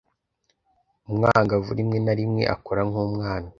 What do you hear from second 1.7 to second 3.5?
rimwe na rimwe akora nk'umwana.